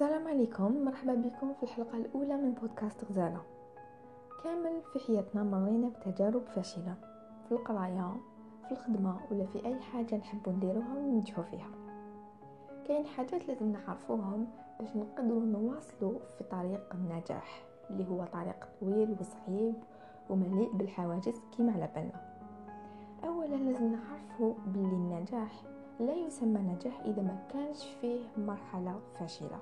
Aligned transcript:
السلام 0.00 0.28
عليكم. 0.28 0.84
مرحبا 0.84 1.14
بكم 1.14 1.54
في 1.54 1.62
الحلقة 1.62 1.96
الأولى 1.96 2.36
من 2.36 2.52
بودكاست 2.52 3.04
غزالة. 3.04 3.40
كامل 4.44 4.82
في 4.92 4.98
حياتنا 4.98 5.42
مرينا 5.42 5.88
بتجارب 5.88 6.42
فاشلة. 6.46 6.94
في 7.48 7.52
القراية 7.52 8.16
في 8.64 8.72
الخدمة 8.72 9.16
ولا 9.30 9.46
في 9.46 9.66
أي 9.66 9.80
حاجة 9.80 10.16
نحبو 10.16 10.50
نديروها 10.50 10.94
وننجحو 10.94 11.42
فيها. 11.42 11.70
كاين 12.84 13.06
حاجات 13.06 13.48
لازم 13.48 13.72
نعرفوهم 13.72 14.46
باش 14.80 14.96
نقدروا 14.96 15.46
نواصلوا 15.46 16.18
في 16.38 16.44
طريق 16.44 16.94
النجاح 16.94 17.62
اللي 17.90 18.08
هو 18.08 18.24
طريق 18.24 18.68
طويل 18.80 19.16
وصعيب 19.20 19.74
ومليء 20.30 20.72
بالحواجز 20.72 21.40
كيما 21.56 21.72
على 21.72 21.88
بالنا. 21.94 22.40
أولا 23.24 23.56
لازم 23.56 23.92
نعرفوا 23.92 24.54
باللي 24.66 24.96
النجاح 24.96 25.62
لا 26.00 26.14
يسمى 26.14 26.60
نجاح 26.60 27.00
إذا 27.00 27.22
ما 27.22 27.46
كانش 27.52 27.84
فيه 28.00 28.20
مرحلة 28.38 29.00
فاشلة. 29.18 29.58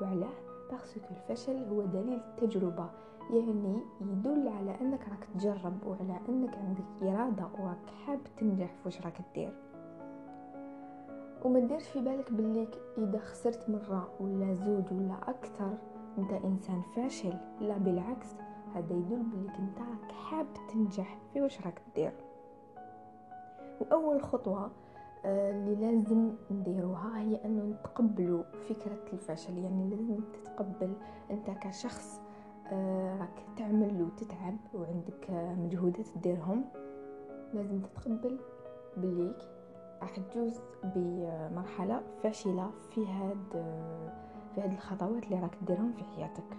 وعلاه 0.00 0.32
parce 0.70 0.93
que 0.93 1.06
الفشل 1.10 1.64
هو 1.64 1.82
دليل 1.82 2.20
التجربه 2.20 2.90
يعني 3.30 3.80
يدل 4.00 4.48
على 4.48 4.80
أنك 4.80 5.08
راك 5.08 5.24
تجرب 5.34 5.86
وعلى 5.86 6.20
أنك 6.28 6.54
عندك 6.58 6.84
إرادة 7.02 7.48
وراك 7.58 7.90
حاب 8.06 8.20
تنجح 8.36 8.74
فواش 8.84 9.00
راك 9.00 9.20
دير. 9.34 9.52
وما 11.44 11.60
ديرش 11.60 11.88
في 11.88 12.00
بالك 12.00 12.32
باللي 12.32 12.68
إذا 12.98 13.18
خسرت 13.18 13.70
مرة 13.70 14.08
ولا 14.20 14.54
زوج 14.54 14.92
ولا 14.92 15.14
أكثر 15.28 15.78
أنت 16.18 16.32
إنسان 16.32 16.82
فاشل. 16.96 17.34
لا 17.60 17.78
بالعكس 17.78 18.34
هذا 18.74 18.94
يدل 18.94 19.22
بلي 19.22 19.58
انت 19.58 19.78
راك 19.78 20.12
حاب 20.12 20.46
تنجح 20.72 21.18
في 21.32 21.40
واش 21.40 21.60
راك 21.60 21.82
دير. 21.94 22.12
وأول 23.80 24.22
خطوة 24.22 24.70
آه، 25.24 25.50
اللي 25.50 25.74
لازم 25.74 26.32
نتقبلوا 27.90 28.42
فكرة 28.68 29.12
الفشل 29.12 29.58
يعني 29.58 29.90
لازم 29.90 30.18
تتقبل 30.32 30.92
أنت 31.30 31.50
كشخص 31.50 32.20
آه، 32.66 33.18
راك 33.20 33.44
تعمل 33.56 34.02
وتتعب 34.02 34.56
وعندك 34.74 35.30
مجهودات 35.58 36.06
تديرهم. 36.06 36.64
لازم 37.54 37.80
تتقبل 37.80 38.38
بليك 38.96 39.48
راح 40.02 40.16
تجوز 40.16 40.60
بمرحلة 40.84 42.02
فاشلة 42.22 42.70
في 42.90 43.06
هاد 43.06 43.52
في 44.54 44.60
هاد 44.60 44.72
الخطوات 44.72 45.24
اللي 45.24 45.40
راك 45.40 45.58
ديرهم 45.66 45.92
في 45.92 46.04
حياتك. 46.04 46.56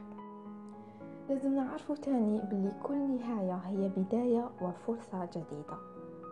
لازم 1.30 1.56
نعرفوا 1.56 1.96
تاني 1.96 2.42
بلي 2.42 2.72
كل 2.84 3.16
نهاية 3.16 3.56
هي 3.56 3.90
بداية 3.98 4.50
وفرصة 4.62 5.26
جديدة. 5.26 5.78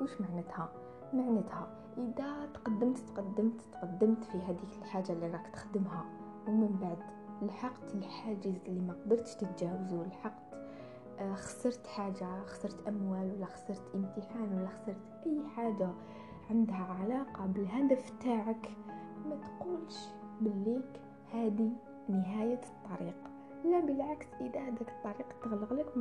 وش 0.02 0.22
معناتها؟ 0.22 0.69
معناتها 1.14 1.68
إذا 1.98 2.46
تقدمت 2.54 2.98
تقدمت 2.98 3.62
تقدمت 3.62 4.24
في 4.24 4.38
هذيك 4.38 4.78
الحاجة 4.82 5.12
اللي 5.12 5.28
راك 5.28 5.48
تخدمها 5.48 6.06
ومن 6.48 6.78
بعد 6.82 6.98
لحقت 7.42 7.96
الحاجز 7.96 8.56
اللي 8.68 8.80
ما 8.80 8.94
قدرتش 8.94 9.36
تتجاوزه 9.36 10.04
لحقت 10.08 10.50
آه، 11.20 11.34
خسرت 11.34 11.88
حاجة 11.88 12.44
خسرت 12.46 12.88
أموال 12.88 13.32
ولا 13.36 13.46
خسرت 13.46 13.96
امتحان 13.96 14.54
ولا 14.54 14.68
خسرت 14.68 15.26
أي 15.26 15.48
حاجة 15.56 15.90
عندها 16.50 16.98
علاقة 17.02 17.46
بالهدف 17.46 18.10
تاعك 18.10 18.70
ما 19.26 19.36
تقولش 19.36 20.08
بليك 20.42 21.02
هذه 21.34 21.72
نهاية 22.10 22.62
الطريق. 22.64 23.16
لا 23.66 23.80
بالعكس 23.80 24.28
إذا 24.42 24.60
هذاك 24.60 24.90
الطريق 24.90 25.28
تغلق 25.44 25.74
لك 25.74 25.98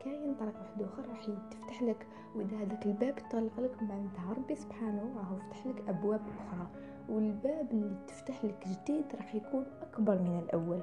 كاين 0.00 0.34
طريق 0.34 0.54
واحد 0.60 0.82
آخر 0.82 1.08
راح 1.08 1.28
يتفتح 1.28 1.82
لك 1.82 2.06
وإذا 2.36 2.56
هذاك 2.56 2.86
الباب 2.86 3.14
طلق 3.30 3.60
لك 3.60 3.82
معناتها 3.82 4.32
ربي 4.36 4.54
سبحانه 4.54 5.12
راهو 5.16 5.36
فتح 5.36 5.66
لك 5.66 5.88
أبواب 5.88 6.20
أخرى. 6.20 6.66
والباب 7.08 7.70
اللي 7.72 7.96
تفتح 8.06 8.44
لك 8.44 8.68
جديد 8.68 9.04
راح 9.14 9.34
يكون 9.34 9.66
أكبر 9.82 10.18
من 10.18 10.38
الأول. 10.38 10.80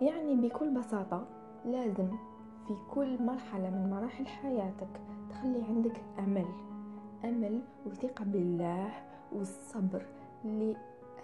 يعني 0.00 0.34
بكل 0.34 0.74
بساطة 0.74 1.26
لازم 1.64 2.08
في 2.66 2.74
كل 2.90 3.22
مرحلة 3.22 3.70
من 3.70 3.90
مراحل 3.90 4.26
حياتك 4.26 5.00
تخلي 5.30 5.62
عندك 5.68 6.00
أمل. 6.18 6.46
أمل 7.24 7.60
وثقة 7.86 8.24
بالله 8.24 8.90
والصبر 9.32 10.06
اللي 10.44 10.76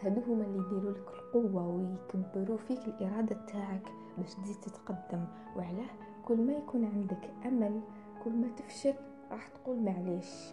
هادو 0.02 0.20
هما 0.32 0.44
اللي 0.44 0.58
يديروا 0.58 0.92
لك 0.92 1.08
القوة 1.08 1.66
ويكبروا 1.68 2.56
فيك 2.58 2.80
الإرادة 2.88 3.46
تاعك 3.46 3.92
باش 4.18 4.34
تزيد 4.34 4.56
تتقدم. 4.56 5.24
وعلاه 5.56 5.90
كل 6.24 6.40
ما 6.46 6.52
يكون 6.52 6.84
عندك 6.84 7.30
أمل 7.46 7.80
كل 8.24 8.30
ما 8.30 8.48
تفشل 8.56 8.94
راح 9.30 9.48
تقول 9.48 9.82
معليش. 9.82 10.52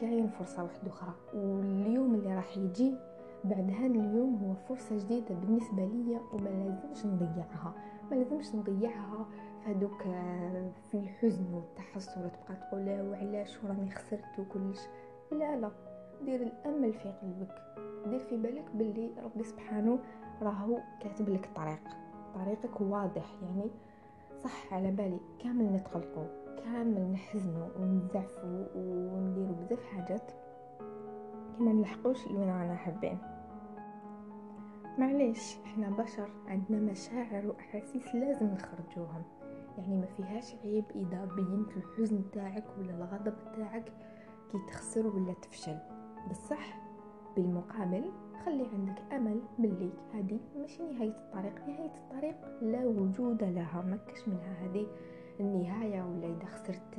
كاين 0.00 0.28
فرصة 0.28 0.62
واحدة 0.62 0.88
أخرى 0.90 1.14
واليوم 1.34 2.14
اللي 2.14 2.34
راح 2.34 2.56
يجي 2.56 2.94
بعد 3.44 3.70
هذا 3.70 3.86
اليوم 3.86 4.34
هو 4.44 4.54
فرصة 4.54 4.98
جديدة 4.98 5.34
بالنسبة 5.34 5.84
لي 5.84 6.20
وما 6.32 6.48
لازمش 6.48 7.06
نضيعها. 7.06 7.74
ما 8.10 8.14
لازمش 8.16 8.54
نضيعها 8.54 9.26
هذوك 9.66 10.02
في 10.90 10.94
الحزن 10.94 11.54
والتحسر 11.54 12.28
تبقى 12.28 12.56
تقول 12.60 12.84
لا 12.84 13.02
وعلاش 13.02 13.64
وراني 13.64 13.90
خسرت 13.90 14.38
وكلش؟ 14.38 14.80
لا 15.32 15.56
لا. 15.56 15.70
دير 16.24 16.42
الأمل 16.42 16.92
في 16.92 17.08
قلبك. 17.22 17.54
دير 18.06 18.18
في 18.18 18.36
بالك 18.36 18.64
باللي 18.74 19.10
ربي 19.24 19.44
سبحانه 19.44 19.98
راهو 20.42 20.78
كاتب 21.00 21.28
لك 21.28 21.50
طريق. 21.56 21.82
طريقك 22.34 22.80
واضح 22.80 23.26
يعني 23.42 23.70
صح 24.44 24.74
على 24.74 24.90
بالي. 24.90 25.20
كامل 25.38 25.72
نتقلقوا 25.72 26.26
كامل 26.56 27.12
نحزنوا 27.12 27.68
ونزعفوا 27.78 28.66
ونديروا 28.74 29.56
بزاف 29.56 29.84
حاجات. 29.84 30.30
كما 31.58 31.72
نلحقوش 31.72 32.26
لوين 32.26 32.48
رانا 32.48 32.76
حابين. 32.76 33.18
معليش 34.98 35.56
إحنا 35.64 35.90
بشر 35.90 36.30
عندنا 36.46 36.92
مشاعر 36.92 37.46
وأحاسيس 37.46 38.14
لازم 38.14 38.46
نخرجوهم. 38.46 39.22
يعني 39.78 39.96
ما 39.96 40.06
فيهاش 40.06 40.54
عيب 40.54 40.84
إذا 40.94 41.24
بينت 41.24 41.76
الحزن 41.76 42.30
تاعك 42.32 42.64
ولا 42.78 42.90
الغضب 42.90 43.34
تاعك 43.56 43.92
كي 44.52 44.58
تخسر 44.68 45.06
ولا 45.06 45.32
تفشل. 45.32 45.78
بصح 46.30 46.83
بالمقابل 47.36 48.04
خلي 48.44 48.66
عندك 48.66 49.12
أمل 49.12 49.40
باللي 49.58 49.90
هذه 50.14 50.40
ماشي 50.56 50.82
نهاية 50.82 51.08
الطريق. 51.08 51.68
نهاية 51.68 51.94
الطريق 51.96 52.62
لا 52.62 52.86
وجود 52.86 53.44
لها 53.44 53.82
ما 53.82 53.96
كاش 53.96 54.28
منها. 54.28 54.66
هذه 54.66 54.86
النهاية 55.40 56.02
ولا 56.02 56.26
إذا 56.26 56.46
خسرت 56.46 56.98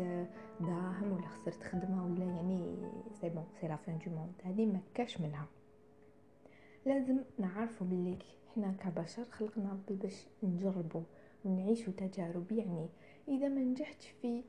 دراهم 0.59 1.11
ولا 1.11 1.27
خسرت 1.27 1.63
خدمة 1.63 2.05
ولا 2.05 2.25
يعني 2.25 2.75
c'est 3.21 3.29
bon 3.29 3.45
c'est 3.61 3.67
la 3.67 3.75
fin 3.75 3.97
du 4.05 4.11
monde 4.11 4.33
هذه 4.43 4.65
ما 4.65 4.79
كاش 4.93 5.21
منها. 5.21 5.45
لازم 6.85 7.19
نعرفوا 7.39 7.87
باللي 7.87 8.17
إحنا 8.51 8.71
كبشر 8.71 9.23
خلقنا 9.25 9.71
ربي 9.71 9.95
باش 9.95 10.27
نجربوا 10.43 11.01
ونعيشوا 11.45 11.93
تجارب. 11.93 12.51
يعني 12.51 12.89
إذا 13.27 13.47
ما 13.47 13.61
نجحتش 13.61 14.07
في 14.07 14.43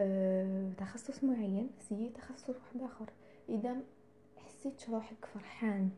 أه 0.00 0.70
تخصص 0.78 1.24
معين 1.24 1.70
سي 1.78 2.08
تخصص 2.08 2.48
واحد 2.48 2.82
آخر. 2.82 3.06
إذا 3.48 3.76
حسيت 4.66 4.90
روحك 4.90 5.24
فرحان 5.34 5.90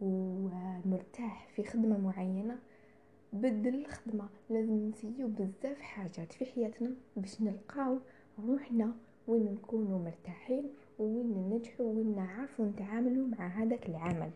ومرتاح 0.00 1.48
في 1.48 1.64
خدمة 1.64 1.98
معينة 1.98 2.58
بدل 3.32 3.74
الخدمة. 3.74 4.28
لازم 4.50 4.88
نسيو 4.88 5.28
بزاف 5.28 5.80
حاجات 5.80 6.32
في 6.32 6.44
حياتنا 6.44 6.90
باش 7.16 7.42
نلقاو 7.42 7.98
روحنا 8.46 8.92
وين 9.28 9.44
نكونوا 9.44 9.98
مرتاحين 9.98 10.70
وين 10.98 11.26
ننجحوا 11.26 11.86
وين 11.86 12.16
نعرفوا 12.16 12.66
نتعاملوا 12.66 13.26
مع 13.26 13.46
هذاك 13.46 13.88
العمل. 13.88 14.30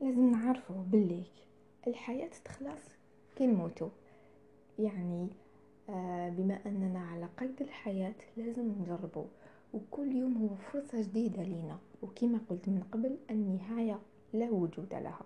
لازم 0.00 0.30
نعرفوا 0.30 0.82
باللي 0.82 1.22
الحياة 1.86 2.30
تخلص 2.44 2.84
كي 3.36 3.46
نموتوا 3.46 3.88
يعني 4.78 5.28
آه 5.88 6.28
بما 6.28 6.58
أننا 6.66 7.00
على 7.00 7.28
قيد 7.38 7.60
الحياة 7.60 8.14
لازم 8.36 8.72
نجربوا 8.80 9.26
وكل 9.74 10.12
يوم 10.12 10.36
هو 10.36 10.56
فرصة 10.56 11.02
جديدة 11.02 11.42
لينا 11.42 11.78
وكما 12.02 12.40
قلت 12.48 12.68
من 12.68 12.82
قبل 12.92 13.18
النهاية 13.30 14.00
لا 14.32 14.50
وجود 14.50 14.94
لها. 14.94 15.24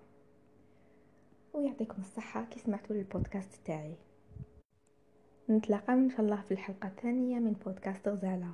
ويعطيكم 1.55 2.03
الصحة 2.03 2.45
كي 2.45 2.61
سمعتوا 2.61 2.97
للبودكاست 2.97 3.61
تاعي. 3.65 3.95
نتلاقاو 5.51 5.99
إن 5.99 6.11
شاء 6.11 6.21
الله 6.21 6.43
في 6.43 6.55
الحلقة 6.55 6.89
الثانية 6.89 7.39
من 7.39 7.53
بودكاست 7.53 8.09
غزالة. 8.09 8.53